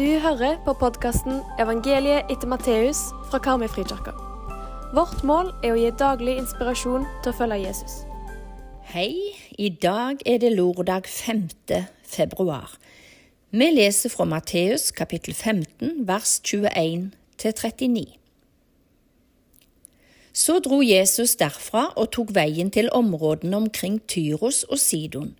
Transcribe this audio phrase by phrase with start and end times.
[0.00, 4.12] Du hører på podkasten 'Evangeliet etter Matteus' fra Karmøyfrikirka.
[4.96, 7.98] Vårt mål er å gi daglig inspirasjon til å følge Jesus.
[8.94, 11.84] Hei, i dag er det lørdag 5.
[12.02, 12.78] februar.
[13.50, 18.06] Vi leser fra Matteus kapittel 15 vers 21 til 39.
[20.32, 25.36] Så dro Jesus derfra og tok veien til områdene omkring Tyros og Sidon.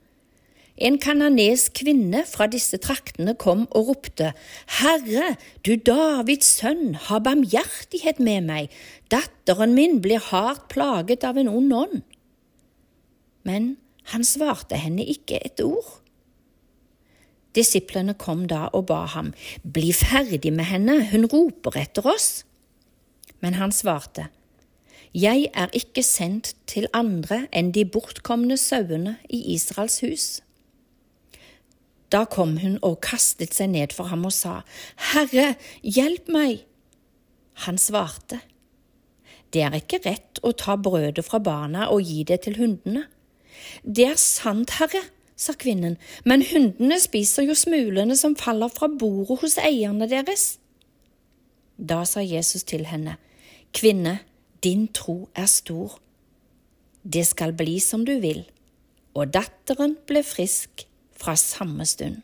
[0.80, 4.30] En kananesk kvinne fra disse traktene kom og ropte,
[4.80, 8.72] Herre, du Davids sønn, ha barmhjertighet med meg,
[9.12, 12.00] datteren min blir hardt plaget av en ond ånd.
[13.44, 13.74] Men
[14.14, 16.00] han svarte henne ikke et ord.
[17.52, 22.46] Disiplene kom da og ba ham, Bli ferdig med henne, hun roper etter oss.
[23.44, 24.30] Men han svarte,
[25.12, 30.28] Jeg er ikke sendt til andre enn de bortkomne sauene i Israels hus.
[32.10, 34.60] Da kom hun og kastet seg ned for ham og sa,
[35.12, 36.64] Herre, hjelp meg!
[37.66, 38.40] Han svarte,
[39.52, 43.06] Det er ikke rett å ta brødet fra barna og gi det til hundene.
[43.82, 45.02] Det er sant, herre,
[45.36, 50.60] sa kvinnen, men hundene spiser jo smulene som faller fra bordet hos eierne deres.
[51.76, 53.16] Da sa Jesus til henne,
[53.72, 54.18] Kvinne,
[54.64, 55.98] din tro er stor.
[57.02, 58.42] Det skal bli som du vil.
[59.14, 60.84] Og datteren ble frisk
[61.20, 62.20] fra samme stund.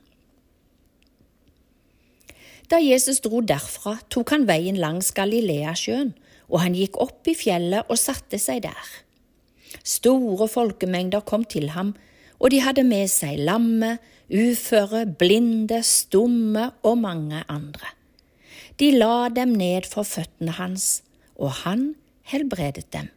[2.66, 6.14] Da Jesus dro derfra, tok han veien langs Galileasjøen,
[6.50, 8.88] og han gikk opp i fjellet og satte seg der.
[9.86, 11.94] Store folkemengder kom til ham,
[12.42, 17.92] og de hadde med seg lamme, uføre, blinde, stumme og mange andre.
[18.80, 21.04] De la dem ned for føttene hans,
[21.38, 21.92] og han
[22.28, 23.08] helbredet dem.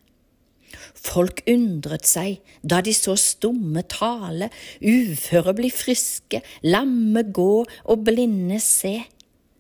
[0.96, 4.50] Folk undret seg da de så stumme tale,
[4.82, 8.98] uføre bli friske, lamme gå og blinde se,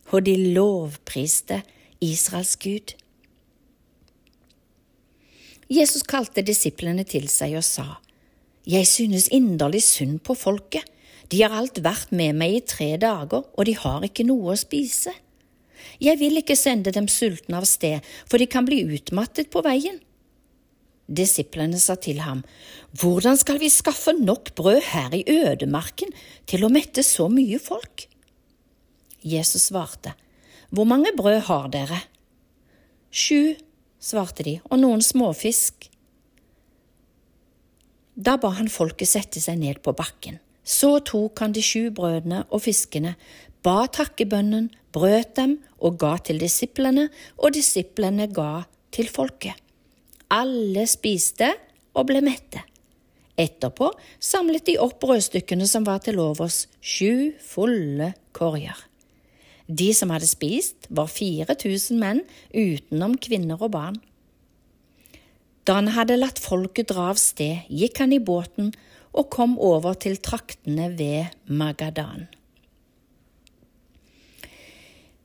[0.09, 1.61] og de lovpriste
[2.02, 2.95] Israels Gud.
[5.70, 7.99] Jesus kalte disiplene til seg og sa,
[8.65, 10.86] Jeg synes inderlig synd på folket,
[11.30, 14.58] de har alt vært med meg i tre dager, og de har ikke noe å
[14.58, 15.14] spise.
[16.02, 19.99] Jeg vil ikke sende dem sultne av sted, for de kan bli utmattet på veien.
[21.09, 22.43] Disiplene sa til ham,
[22.93, 26.14] Hvordan skal vi skaffe nok brød her i ødemarken
[26.45, 28.05] til å mette så mye folk?
[29.25, 30.14] Jesus svarte,
[30.69, 32.03] Hvor mange brød har dere?
[33.09, 33.58] Sju,
[33.99, 35.89] svarte de, og noen småfisk.
[38.15, 40.37] Da ba han folket sette seg ned på bakken.
[40.61, 43.15] Så tok han de sju brødene og fiskene,
[43.65, 47.08] ba takkebønnen, brøt dem og ga til disiplene,
[47.42, 49.58] og disiplene ga til folket.
[50.30, 51.54] Alle spiste
[51.98, 52.62] og ble mette.
[53.40, 53.90] Etterpå
[54.22, 58.78] samlet de opp brødstykkene som var til overs, sju fulle korger.
[59.70, 62.22] De som hadde spist, var 4000 menn,
[62.54, 64.00] utenom kvinner og barn.
[65.66, 68.73] Da han hadde latt folket dra av sted, gikk han i båten
[69.14, 72.28] og kom over til traktene ved Magadan.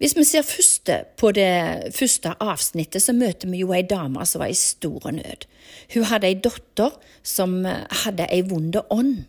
[0.03, 4.43] Hvis vi ser først på det første avsnittet, så møter vi jo ei dame som
[4.43, 5.47] var i stor nød.
[5.94, 7.60] Hun hadde ei datter som
[8.03, 9.22] hadde ei vond ånd,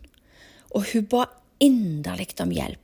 [0.73, 1.27] og hun ba
[1.63, 2.81] inderlig om hjelp.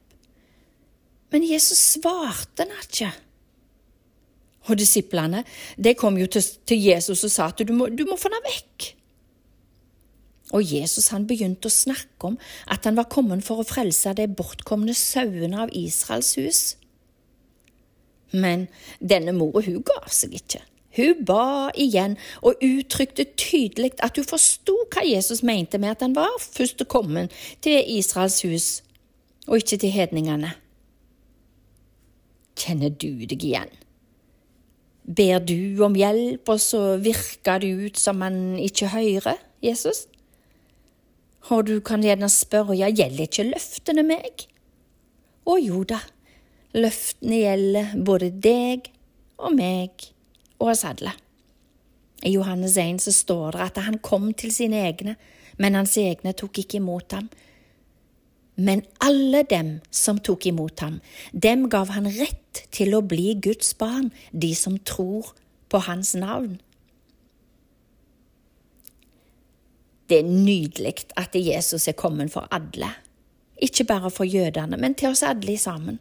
[1.32, 3.12] Men Jesus svarte henne ikke.
[4.70, 5.42] Og disiplene
[5.78, 8.92] de kom jo til Jesus og sa at du må, du må få henne vekk.
[10.52, 12.38] Og Jesus han begynte å snakke om
[12.70, 16.62] at han var kommet for å frelse de bortkomne sauene av Israels hus.
[18.32, 18.68] Men
[19.00, 20.62] denne mora hun ga seg ikke.
[20.96, 26.16] Hun ba igjen og uttrykte tydelig at hun forsto hva Jesus mente med at han
[26.18, 27.32] var først kommet
[27.64, 28.68] til Israels hus,
[29.48, 30.52] og ikke til hedningene.
[32.60, 33.72] Kjenner du deg igjen?
[35.02, 40.06] Ber du om hjelp, og så virker det ut som han ikke hører Jesus?
[41.50, 44.46] Og du kan gjerne spørre, ja, gjelder ikke løftene meg?
[45.48, 46.04] Å jo da,
[46.72, 48.88] Løftene gjelder både deg
[49.42, 50.08] og meg
[50.62, 51.12] og oss alle.
[52.24, 55.18] I Johannes 1 så står det at han kom til sine egne,
[55.58, 57.28] men hans egne tok ikke imot ham.
[58.56, 61.00] Men alle dem som tok imot ham,
[61.34, 65.34] dem gav han rett til å bli Guds barn, de som tror
[65.72, 66.60] på hans navn.
[70.12, 72.92] Det er nydelig at Jesus er kommet for alle,
[73.62, 76.00] ikke bare for jødene, men til oss alle sammen.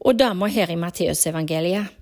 [0.00, 1.94] Og dama her i Matteusevangeliet,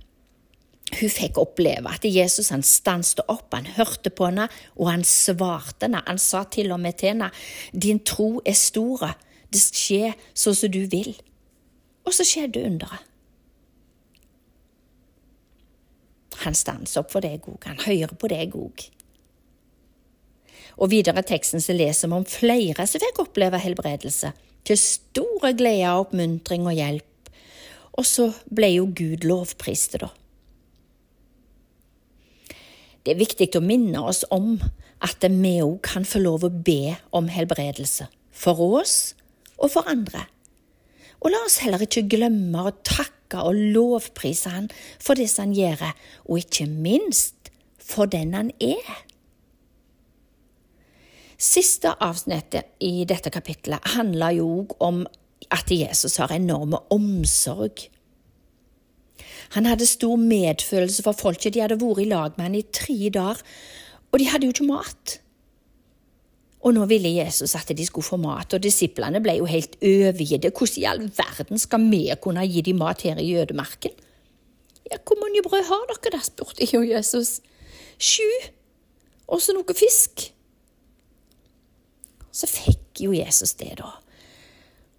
[0.87, 4.47] hun fikk oppleve at Jesus han stanset opp, han hørte på henne,
[4.79, 6.05] og han svarte henne.
[6.07, 7.33] Han sa til og med til henne,
[7.73, 9.15] din tro er store,
[9.51, 11.17] det skjer sånn som du vil.
[12.07, 13.03] Og så skjedde underet.
[16.45, 18.87] Han stanser opp for deg òg, han hører på deg òg.
[20.77, 24.31] Og videre i teksten så leser vi om flere som fikk oppleve helbredelse,
[24.67, 27.16] til store glede, oppmuntring og hjelp.
[27.97, 30.11] Og så ble jo Gud lovpriste, da.
[33.07, 34.57] Det er viktig å minne oss om
[35.05, 39.15] at vi òg kan få lov å be om helbredelse, for oss
[39.57, 40.25] og for andre.
[41.23, 44.69] Og la oss heller ikke glemme å takke og lovprise Han
[45.03, 45.85] for det som Han gjør,
[46.27, 49.07] og ikke minst for den Han er.
[51.39, 54.51] Siste avsnittet i dette kapitlet handler jo
[54.81, 55.05] om
[55.53, 57.87] at Jesus har enorme omsorg.
[59.55, 62.97] Han hadde stor medfølelse for folket, de hadde vært i lag med han i tre
[63.15, 63.43] dager,
[64.11, 65.19] og de hadde jo ikke mat.
[66.67, 70.51] Og nå ville Jesus at de skulle få mat, og disiplene ble jo helt overgitte.
[70.51, 73.95] Hvordan i all verden skal vi kunne gi dem mat her i jødemarken?
[74.91, 77.41] Ja, hvor mange brød har dere da, spurte jo Jesus.
[77.99, 78.27] Sju,
[79.27, 80.29] og så noe fisk.
[82.35, 83.95] Så fikk jo Jesus det, da.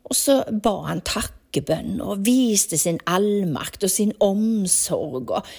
[0.07, 5.33] Og så ba han takkebønn og viste sin allmakt og sin omsorg.
[5.36, 5.50] Og,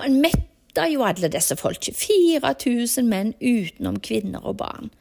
[0.00, 4.92] han mette jo alle disse folket, 4000 menn utenom kvinner og barn.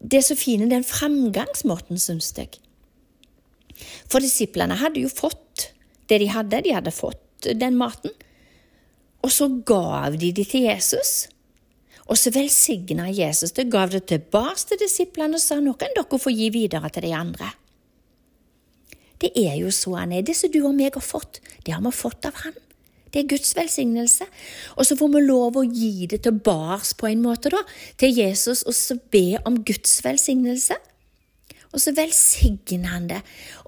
[0.00, 2.60] Det er så fine den framgangsmåten, syns jeg.
[4.08, 5.72] For disiplene hadde jo fått
[6.08, 8.14] det de hadde, de hadde fått den maten.
[9.26, 11.26] Og så gav de det til Jesus.
[12.06, 16.20] Og så velsigna Jesus det, gav det tilbake til disiplene og sa nå kan dere
[16.22, 17.50] få gi videre til de andre.
[19.20, 20.22] Det er jo så han er.
[20.22, 22.56] Det som du og meg har fått, det har vi fått av han.
[23.12, 24.26] Det er Guds velsignelse.
[24.76, 27.62] Og så får vi lov å gi det tilbake på en måte, da,
[27.96, 30.76] til Jesus, og så be om Guds velsignelse.
[31.76, 33.18] Og så velsigner han det,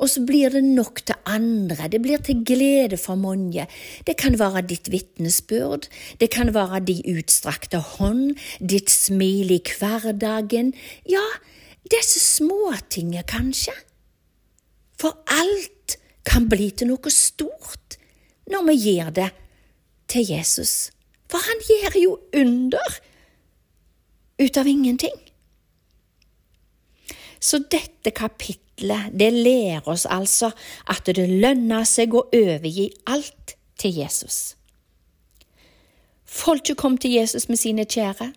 [0.00, 1.90] og så blir det nok til andre.
[1.92, 3.66] Det blir til glede for mange.
[4.08, 8.32] Det kan være ditt vitnesbyrd, det kan være de utstrakte hånd,
[8.64, 10.72] ditt smil i hverdagen.
[11.04, 11.26] Ja,
[11.92, 13.76] disse småtingene, kanskje.
[14.96, 17.98] For alt kan bli til noe stort
[18.48, 19.28] når vi gir det
[20.08, 20.94] til Jesus.
[21.28, 23.00] For han gjør jo under
[24.40, 25.27] ut av ingenting.
[27.40, 30.50] Så dette kapitlet, det lærer oss altså
[30.90, 34.56] at det lønner seg å overgi alt til Jesus.
[36.28, 38.32] Folket kom til Jesus med sine kjære,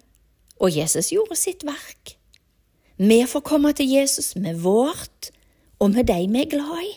[0.61, 2.15] og Jesus gjorde sitt verk.
[3.01, 5.31] Vi får komme til Jesus med vårt
[5.79, 6.91] og med de vi er glad i.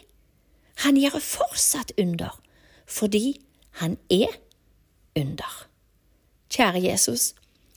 [0.85, 2.41] Han gjør fortsatt under
[2.87, 3.41] fordi
[3.81, 4.29] han er
[5.17, 5.55] under.
[6.53, 7.33] Kjære Jesus,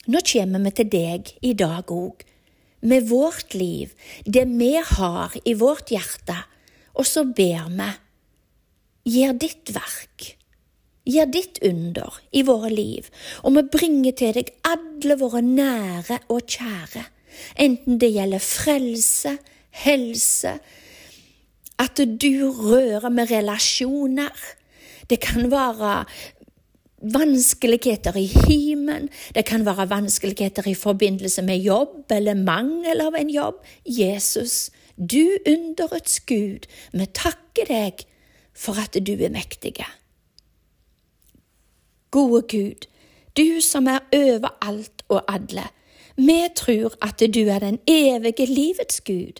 [0.06, 2.20] nå kommer vi til deg i dag òg,
[2.80, 3.92] med vårt liv,
[4.24, 6.36] det vi har i vårt hjerte,
[6.94, 7.88] og så ber vi,
[9.18, 10.34] gjør ditt verk.
[11.08, 13.06] Gjør ditt under i våre liv,
[13.42, 17.06] og vi bringer til deg alle våre nære og kjære,
[17.64, 19.38] enten det gjelder frelse,
[19.84, 20.58] helse,
[21.78, 24.34] at du rører med relasjoner,
[25.08, 26.02] det kan være
[27.02, 33.30] vanskeligheter i himen, det kan være vanskeligheter i forbindelse med jobb eller mangel av en
[33.30, 33.62] jobb.
[33.86, 38.04] Jesus, du underets Gud, vi takker deg
[38.54, 39.86] for at du er mektige.
[42.10, 42.88] Gode Gud,
[43.36, 45.68] du som er over alt og alle,
[46.16, 49.38] vi tror at du er den evige livets Gud,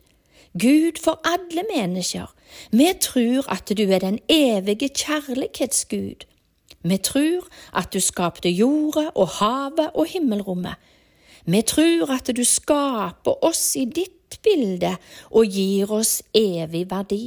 [0.55, 2.35] Gud for alle mennesker,
[2.71, 6.25] vi tror at du er den evige kjærlighetsgud.
[6.89, 10.77] Vi tror at du skapte jorda og havet og himmelrommet.
[11.49, 14.95] Vi tror at du skaper oss i ditt bilde
[15.31, 17.23] og gir oss evig verdi.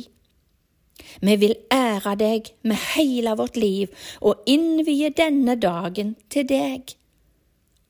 [1.22, 3.90] Vi vil ære deg med hele vårt liv
[4.22, 6.94] og innvie denne dagen til deg.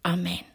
[0.08, 0.51] Amen.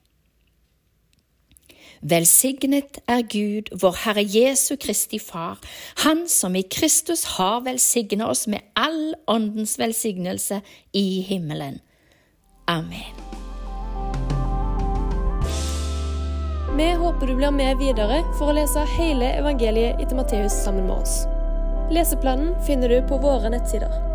[2.00, 5.59] Velsignet er Gud, vår Herre Jesu Kristi Far,
[6.05, 10.61] Han som i Kristus har velsignet oss med all åndens velsignelse
[10.93, 11.81] i himmelen.
[12.67, 13.15] Amen.
[16.76, 20.99] Vi håper du blir med videre for å lese hele evangeliet etter Matteus sammen med
[20.99, 21.23] oss.
[21.91, 24.05] Leseplanen finner du på våre nettsider.